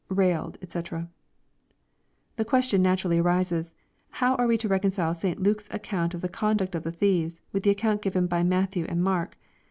railed...^c.'\ 0.09 1.07
The 2.35 2.43
question 2.45 2.81
naturally 2.81 3.19
arises, 3.19 3.75
How 4.09 4.33
are 4.37 4.47
wa 4.47 4.55
to 4.55 4.67
reconcile 4.67 5.13
St. 5.13 5.39
Luke's 5.39 5.67
account 5.69 6.15
of 6.15 6.21
the 6.21 6.27
conduct 6.27 6.73
of 6.73 6.81
the 6.81 6.91
thieves 6.91 7.41
with 7.51 7.61
the 7.61 7.69
account 7.69 8.01
given 8.01 8.25
by 8.25 8.41
Matthew 8.41 8.87
and 8.89 9.03
Mark 9.03 9.37